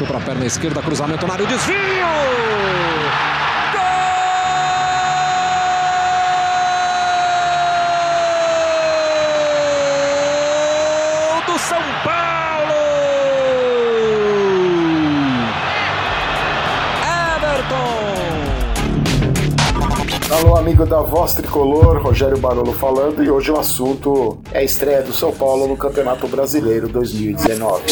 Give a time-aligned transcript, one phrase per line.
[0.00, 1.76] Puxou para a perna esquerda, cruzamento na área, desvio!
[11.28, 12.80] Gol do São Paulo!
[17.36, 18.00] Everton!
[20.34, 25.02] Alô, amigo da Voz Tricolor, Rogério Barolo falando, e hoje o assunto é a estreia
[25.02, 27.82] do São Paulo no Campeonato Brasileiro 2019.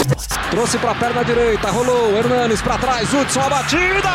[0.50, 4.07] Trouxe para a perna direita, rolou, Hernanes para trás, Hudson, a batida!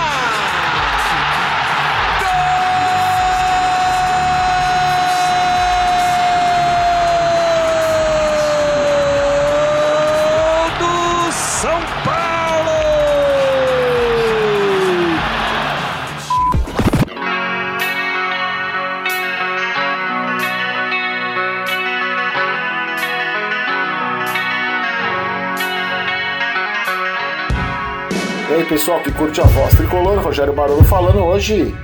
[28.74, 31.76] Pessoal que curte a voz tricolor, Rogério Barolo falando hoje.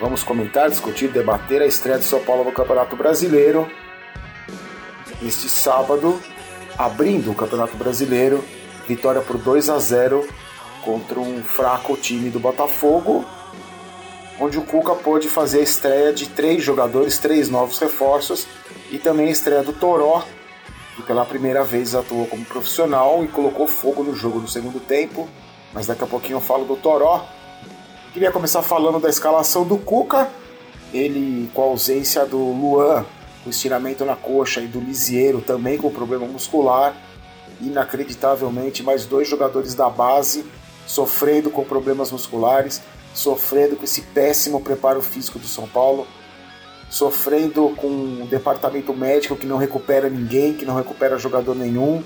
[0.00, 3.70] Vamos comentar, discutir, debater a estreia de São Paulo no Campeonato Brasileiro.
[5.22, 6.20] Este sábado,
[6.76, 8.44] abrindo o Campeonato Brasileiro,
[8.88, 10.26] vitória por 2 a 0
[10.84, 13.24] contra um fraco time do Botafogo,
[14.40, 18.44] onde o Cuca pôde fazer a estreia de três jogadores, três novos reforços
[18.90, 20.24] e também a estreia do Toró,
[20.96, 25.28] que pela primeira vez atuou como profissional e colocou fogo no jogo no segundo tempo
[25.72, 27.24] mas daqui a pouquinho eu falo do Toró.
[28.12, 30.28] Queria começar falando da escalação do Cuca,
[30.92, 33.04] ele com a ausência do Luan,
[33.44, 36.94] com estiramento na coxa, e do Lisieiro também com problema muscular.
[37.60, 40.44] Inacreditavelmente, mais dois jogadores da base
[40.88, 42.80] sofrendo com problemas musculares,
[43.14, 46.06] sofrendo com esse péssimo preparo físico do São Paulo,
[46.88, 52.02] sofrendo com um departamento médico que não recupera ninguém, que não recupera jogador nenhum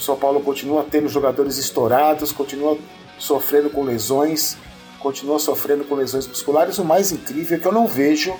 [0.00, 2.78] o São Paulo continua tendo jogadores estourados, continua
[3.18, 4.56] sofrendo com lesões,
[4.98, 6.78] continua sofrendo com lesões musculares.
[6.78, 8.34] O mais incrível é que eu não vejo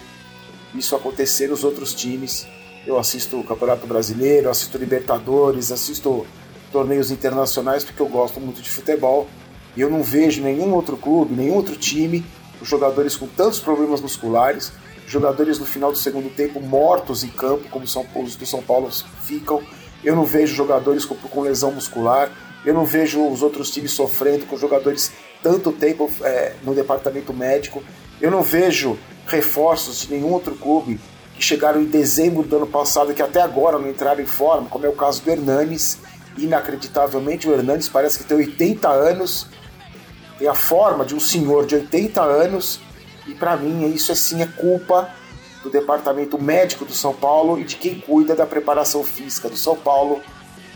[0.74, 2.46] isso acontecer nos outros times.
[2.86, 6.26] Eu assisto o Campeonato Brasileiro, assisto Libertadores, assisto
[6.72, 9.28] torneios internacionais porque eu gosto muito de futebol.
[9.76, 12.24] E eu não vejo nenhum outro clube, nenhum outro time,
[12.58, 14.72] os jogadores com tantos problemas musculares,
[15.06, 18.88] jogadores no final do segundo tempo mortos em campo, como os do São Paulo
[19.22, 19.62] ficam
[20.04, 22.30] eu não vejo jogadores com, com lesão muscular,
[22.64, 25.12] eu não vejo os outros times sofrendo com jogadores
[25.42, 27.82] tanto tempo é, no departamento médico,
[28.20, 31.00] eu não vejo reforços de nenhum outro clube
[31.34, 34.84] que chegaram em dezembro do ano passado que até agora não entraram em forma, como
[34.84, 35.98] é o caso do Hernanes.
[36.36, 39.46] Inacreditavelmente, o Hernanes parece que tem 80 anos,
[40.38, 42.80] tem a forma de um senhor de 80 anos,
[43.26, 45.10] e para mim isso é sim é culpa
[45.62, 49.76] do departamento médico do São Paulo e de quem cuida da preparação física do São
[49.76, 50.22] Paulo,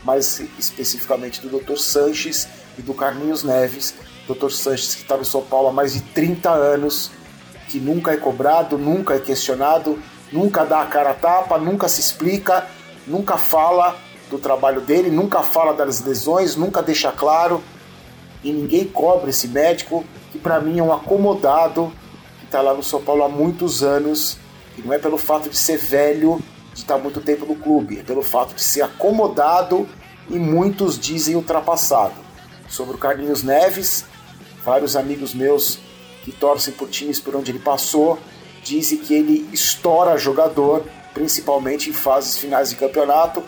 [0.05, 1.77] mais especificamente do Dr.
[1.77, 2.47] Sanches
[2.79, 3.95] e do Carlinhos Neves.
[4.29, 4.51] Dr.
[4.51, 7.11] Sanches que está no São Paulo há mais de 30 anos,
[7.69, 9.99] que nunca é cobrado, nunca é questionado,
[10.31, 12.67] nunca dá a cara a tapa, nunca se explica,
[13.07, 13.97] nunca fala
[14.31, 17.63] do trabalho dele, nunca fala das lesões, nunca deixa claro
[18.43, 21.91] e ninguém cobra esse médico que para mim é um acomodado
[22.39, 24.39] que está lá no São Paulo há muitos anos
[24.79, 26.41] e não é pelo fato de ser velho,
[26.73, 29.89] de estar muito tempo no clube, é pelo fato de ser acomodado
[30.29, 32.15] e muitos dizem ultrapassado.
[32.69, 34.05] Sobre o Carlinhos Neves,
[34.65, 35.79] vários amigos meus
[36.23, 38.19] que torcem por times por onde ele passou
[38.63, 43.43] dizem que ele estoura jogador, principalmente em fases finais de campeonato.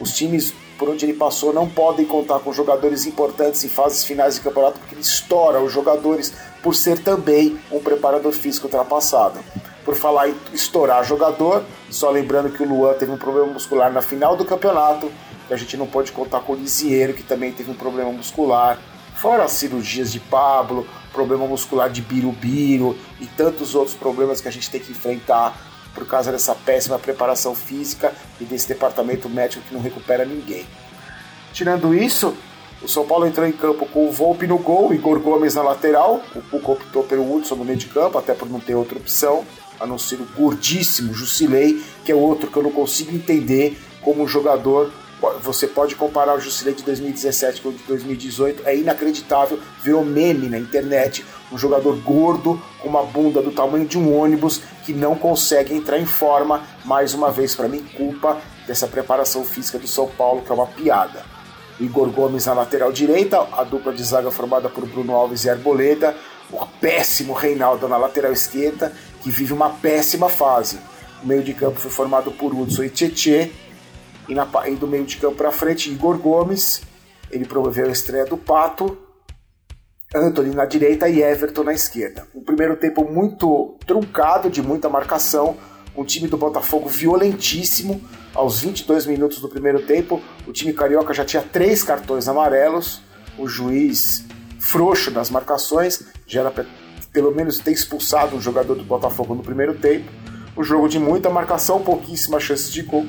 [0.00, 4.36] Os times por onde ele passou não podem contar com jogadores importantes em fases finais
[4.36, 9.38] de campeonato porque ele estoura os jogadores por ser também um preparador físico ultrapassado.
[9.84, 14.00] Por falar em estourar jogador, só lembrando que o Luan teve um problema muscular na
[14.00, 15.10] final do campeonato,
[15.50, 18.78] a gente não pode contar com o Lisieiro, que também teve um problema muscular.
[19.16, 24.50] Fora as cirurgias de Pablo, problema muscular de Birubiru e tantos outros problemas que a
[24.50, 25.56] gente tem que enfrentar
[25.94, 30.66] por causa dessa péssima preparação física e desse departamento médico que não recupera ninguém.
[31.52, 32.34] Tirando isso,
[32.80, 36.22] o São Paulo entrou em campo com o Volpe no gol, Igor Gomes na lateral,
[36.34, 39.44] o Puco optou pelo Hudson no meio de campo, até por não ter outra opção
[39.82, 44.28] a não ser o gordíssimo Jusilei, que é outro que eu não consigo entender como
[44.28, 44.92] jogador.
[45.42, 50.48] Você pode comparar o Jusilei de 2017 com o de 2018, é inacreditável, virou meme
[50.48, 51.24] na internet.
[51.52, 55.98] Um jogador gordo, com uma bunda do tamanho de um ônibus, que não consegue entrar
[55.98, 56.62] em forma.
[56.84, 60.66] Mais uma vez, para mim, culpa dessa preparação física do São Paulo, que é uma
[60.66, 61.24] piada.
[61.80, 66.14] Igor Gomes na lateral direita, a dupla de zaga formada por Bruno Alves e Arboleda,
[66.52, 70.78] o péssimo Reinaldo na lateral esquerda que vive uma péssima fase.
[71.22, 73.50] O meio de campo foi formado por Hudson e Tietê,
[74.28, 76.82] e, na, e do meio de campo para frente, Igor Gomes,
[77.30, 78.96] ele promoveu a estreia do Pato,
[80.14, 82.26] Anthony na direita e Everton na esquerda.
[82.34, 85.56] Um primeiro tempo muito truncado, de muita marcação,
[85.96, 88.00] um time do Botafogo violentíssimo.
[88.34, 93.02] Aos 22 minutos do primeiro tempo, o time carioca já tinha três cartões amarelos.
[93.38, 94.24] O juiz
[94.62, 96.64] frouxo nas marcações, já era pra,
[97.12, 100.10] pelo menos ter expulsado um jogador do Botafogo no primeiro tempo.
[100.56, 103.06] O jogo de muita marcação, pouquíssimas chances de gol.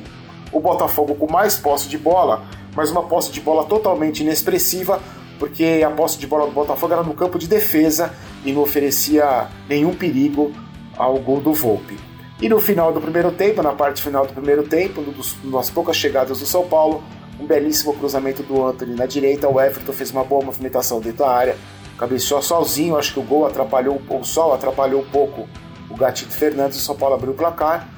[0.52, 2.44] O Botafogo com mais posse de bola,
[2.76, 5.00] mas uma posse de bola totalmente inexpressiva,
[5.38, 8.14] porque a posse de bola do Botafogo era no campo de defesa
[8.44, 10.52] e não oferecia nenhum perigo
[10.98, 11.98] ao gol do Volpe.
[12.42, 15.04] E no final do primeiro tempo, na parte final do primeiro tempo,
[15.44, 17.04] nas poucas chegadas do São Paulo,
[17.44, 21.30] um belíssimo cruzamento do Anthony na direita, o Everton fez uma boa movimentação dentro da
[21.30, 21.58] área,
[21.98, 25.48] cabeceou sozinho, acho que o gol atrapalhou, o sol atrapalhou um pouco
[25.90, 27.90] o Gatito Fernandes, o São Paulo abriu o placar,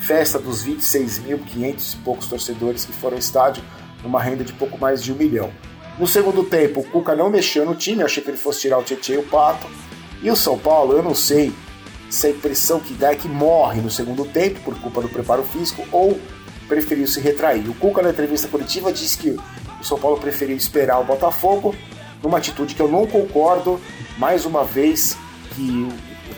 [0.00, 3.62] festa dos 26.500 e poucos torcedores que foram ao estádio,
[4.02, 5.50] numa renda de pouco mais de um milhão.
[5.98, 8.82] No segundo tempo, o Cuca não mexeu no time, achei que ele fosse tirar o
[8.82, 9.66] Tietchan e o Pato.
[10.22, 11.52] E o São Paulo, eu não sei
[12.08, 15.42] se a impressão que dá é que morre no segundo tempo por culpa do preparo
[15.42, 16.18] físico ou
[16.68, 17.68] preferiu se retrair.
[17.68, 21.74] O Cuca, na entrevista coletiva, disse que o São Paulo preferiu esperar o Botafogo,
[22.22, 23.80] numa atitude que eu não concordo,
[24.18, 25.16] mais uma vez,
[25.54, 25.88] que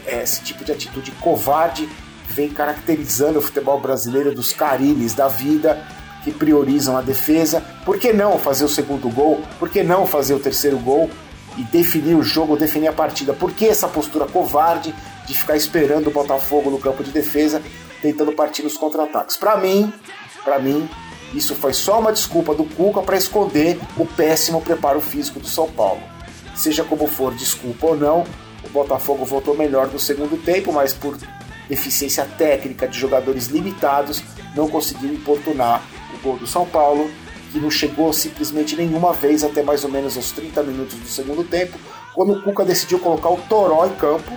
[0.07, 1.89] esse tipo de atitude covarde
[2.29, 5.85] vem caracterizando o futebol brasileiro dos carines da vida
[6.23, 7.63] que priorizam a defesa.
[7.85, 9.43] Por que não fazer o segundo gol?
[9.59, 11.11] Por que não fazer o terceiro gol
[11.57, 13.33] e definir o jogo, definir a partida?
[13.33, 14.95] Por que essa postura covarde
[15.27, 17.63] de ficar esperando o Botafogo no campo de defesa,
[18.03, 19.37] tentando partir nos contra-ataques?
[19.37, 19.93] Para mim,
[20.45, 20.89] para mim,
[21.35, 25.71] isso foi só uma desculpa do Cuca para esconder o péssimo preparo físico do São
[25.71, 26.03] Paulo.
[26.57, 28.25] Seja como for, desculpa ou não,
[28.65, 31.17] o Botafogo voltou melhor no segundo tempo, mas por
[31.69, 34.23] deficiência técnica de jogadores limitados,
[34.55, 35.83] não conseguiu importunar
[36.23, 37.11] gol do São Paulo,
[37.51, 41.43] que não chegou simplesmente nenhuma vez até mais ou menos os 30 minutos do segundo
[41.45, 41.79] tempo,
[42.15, 44.31] quando o Cuca decidiu colocar o Toró em campo.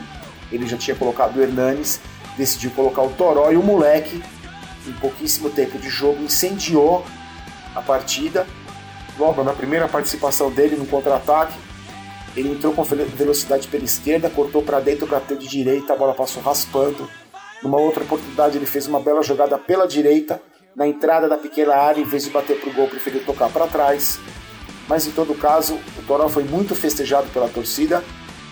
[0.52, 2.00] Ele já tinha colocado o Hernanes,
[2.38, 4.24] decidiu colocar o Toró e o moleque,
[4.88, 7.06] em pouquíssimo tempo de jogo, incendiou
[7.76, 8.46] a partida.
[9.18, 11.54] Logo na primeira participação dele no contra-ataque,
[12.36, 16.42] ele entrou com velocidade pela esquerda, cortou para dentro, bateu de direita, a bola passou
[16.42, 17.08] raspando.
[17.62, 20.42] Numa outra oportunidade, ele fez uma bela jogada pela direita,
[20.76, 23.68] na entrada da pequena área, em vez de bater para o gol, preferiu tocar para
[23.68, 24.20] trás.
[24.88, 28.04] Mas em todo caso, o Toró foi muito festejado pela torcida.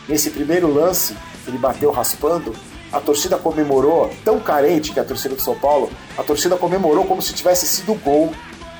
[0.08, 1.16] Nesse primeiro lance,
[1.48, 2.56] ele bateu raspando.
[2.92, 7.22] A torcida comemorou, tão carente que a torcida do São Paulo, a torcida comemorou como
[7.22, 8.34] se tivesse sido gol.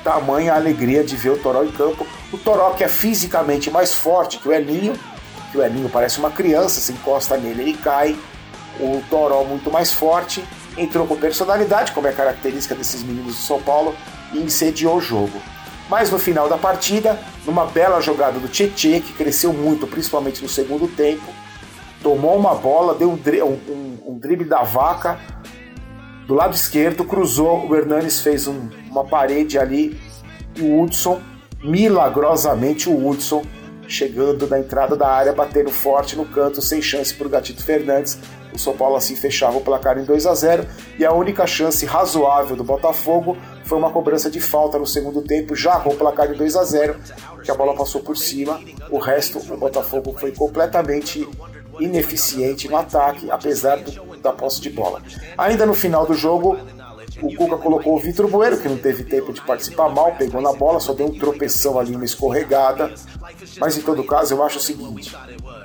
[0.04, 2.06] Tamanha alegria de ver o Toró em campo.
[2.32, 4.94] O Toró, que é fisicamente mais forte que o Elinho,
[5.50, 8.16] que o Elinho parece uma criança, se encosta nele ele cai.
[8.80, 10.44] O Toró muito mais forte
[10.76, 13.94] entrou com personalidade, como é característica desses meninos do São Paulo,
[14.32, 15.40] e incendiou o jogo.
[15.88, 20.48] Mas no final da partida, numa bela jogada do Tietchan, que cresceu muito, principalmente no
[20.48, 21.32] segundo tempo,
[22.02, 25.18] tomou uma bola, deu um, um, um drible da vaca
[26.26, 30.00] do lado esquerdo, cruzou, o Hernanes fez um, uma parede ali
[30.56, 31.20] e o Hudson,
[31.62, 33.42] milagrosamente o Hudson,
[33.88, 38.18] chegando na entrada da área, batendo forte no canto, sem chance para o Gatito Fernandes,
[38.54, 40.66] o São Paulo assim fechava o placar em 2 a 0
[40.98, 45.56] e a única chance razoável do Botafogo foi uma cobrança de falta no segundo tempo,
[45.56, 46.96] já com o placar em 2 a 0
[47.42, 48.60] que a bola passou por cima.
[48.90, 51.26] O resto, o Botafogo foi completamente
[51.80, 55.02] ineficiente no ataque, apesar do, da posse de bola.
[55.36, 56.58] Ainda no final do jogo,
[57.20, 60.52] o Cuca colocou o Vitor Bueno, que não teve tempo de participar mal, pegou na
[60.52, 62.92] bola, só deu um tropeção ali, uma escorregada.
[63.58, 65.14] Mas em todo caso, eu acho o seguinte: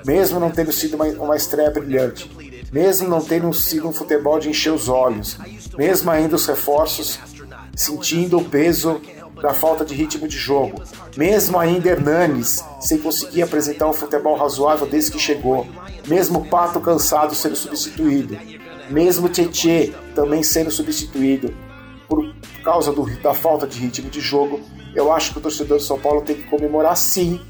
[0.04, 2.30] mesmo não tendo sido uma, uma estreia brilhante,
[2.72, 5.38] mesmo não tendo sido um futebol de encher os olhos,
[5.76, 7.18] mesmo ainda os reforços
[7.74, 9.00] sentindo o peso
[9.40, 10.82] da falta de ritmo de jogo,
[11.16, 15.66] mesmo ainda Hernanes sem conseguir apresentar um futebol razoável desde que chegou,
[16.06, 18.38] mesmo Pato cansado sendo substituído,
[18.90, 21.54] mesmo Tietê também sendo substituído.
[22.08, 24.60] Por causa do, da falta de ritmo de jogo,
[24.94, 27.40] eu acho que o torcedor de São Paulo tem que comemorar sim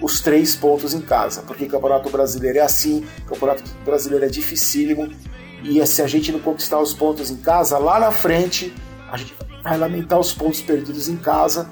[0.00, 5.10] os três pontos em casa, porque Campeonato Brasileiro é assim, Campeonato Brasileiro é dificílimo,
[5.62, 8.74] e se a gente não conquistar os pontos em casa, lá na frente
[9.10, 9.32] a gente
[9.64, 11.68] vai lamentar os pontos perdidos em casa,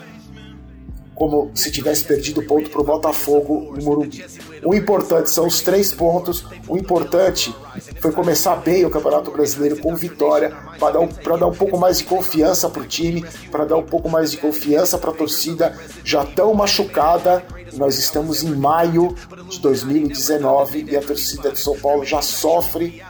[1.14, 4.24] como se tivesse perdido ponto para o Botafogo no Morumbi.
[4.64, 7.54] O importante são os três pontos, o importante
[8.00, 11.08] foi começar bem o Campeonato Brasileiro com vitória, para dar, um,
[11.38, 14.38] dar um pouco mais de confiança para o time, para dar um pouco mais de
[14.38, 17.44] confiança para a torcida já tão machucada
[17.76, 19.14] nós estamos em maio
[19.48, 23.02] de 2019 e a torcida de São Paulo já sofre,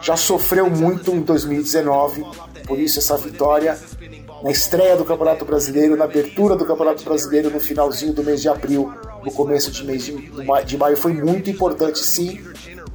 [0.00, 2.24] já sofreu muito em 2019.
[2.66, 3.78] Por isso essa vitória
[4.42, 8.48] na estreia do Campeonato Brasileiro, na abertura do Campeonato Brasileiro, no finalzinho do mês de
[8.48, 8.92] abril,
[9.24, 10.16] no começo de mês de,
[10.64, 12.40] de maio, foi muito importante sim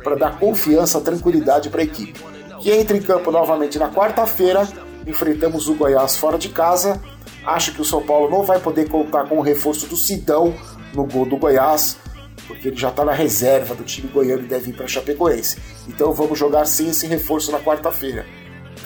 [0.03, 2.19] para dar confiança, tranquilidade para a equipe.
[2.59, 4.67] Que entra em campo novamente na quarta-feira,
[5.05, 7.01] enfrentamos o Goiás fora de casa.
[7.45, 10.53] Acho que o São Paulo não vai poder contar com o reforço do Sidão
[10.93, 11.97] no gol do Goiás,
[12.45, 15.57] porque ele já está na reserva do time goiano e deve ir para Chapecoense.
[15.87, 18.25] Então vamos jogar sim esse reforço na quarta-feira.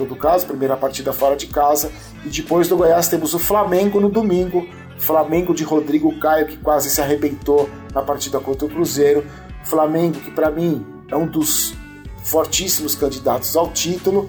[0.01, 1.91] Todo caso, primeira partida fora de casa.
[2.25, 4.67] E depois do Goiás temos o Flamengo no domingo.
[4.97, 9.23] Flamengo de Rodrigo Caio, que quase se arrebentou na partida contra o Cruzeiro.
[9.63, 11.75] Flamengo, que para mim é um dos
[12.23, 14.27] fortíssimos candidatos ao título,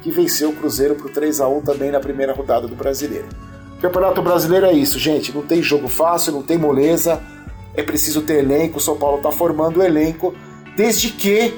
[0.00, 3.28] que venceu o Cruzeiro por 3 a 1 também na primeira rodada do Brasileiro.
[3.76, 5.34] O Campeonato Brasileiro é isso, gente.
[5.34, 7.22] Não tem jogo fácil, não tem moleza.
[7.74, 8.78] É preciso ter elenco.
[8.78, 10.34] O São Paulo está formando o elenco,
[10.74, 11.52] desde que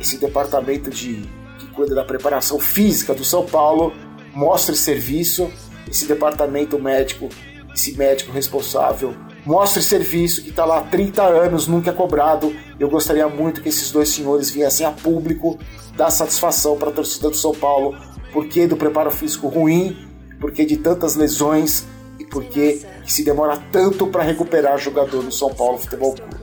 [0.00, 3.92] esse departamento de que cuida da preparação física do São Paulo
[4.34, 5.50] mostre serviço.
[5.88, 7.28] Esse departamento médico,
[7.74, 9.14] esse médico responsável
[9.44, 12.54] mostre serviço que está lá há 30 anos, nunca é cobrado.
[12.78, 15.58] Eu gostaria muito que esses dois senhores viessem a público
[15.96, 17.96] dar satisfação para a torcida do São Paulo,
[18.32, 19.96] porque do preparo físico ruim,
[20.40, 21.84] porque de tantas lesões
[22.18, 26.36] e porque se demora tanto para recuperar jogador no São Paulo Futebol Clube.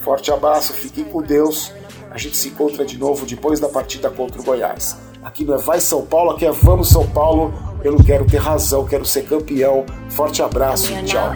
[0.00, 1.72] Forte abraço, fiquem com Deus.
[2.16, 4.96] A gente se encontra de novo depois da partida contra o Goiás.
[5.22, 7.52] Aqui não é Vai São Paulo, aqui é Vamos São Paulo.
[7.84, 9.84] Eu não quero ter razão, quero ser campeão.
[10.08, 11.34] Forte abraço e tchau.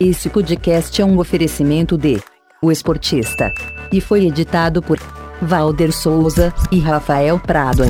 [0.00, 2.18] Esse podcast é um oferecimento de
[2.60, 3.54] O Esportista
[3.92, 4.98] e foi editado por
[5.40, 7.84] Valder Souza e Rafael Prado.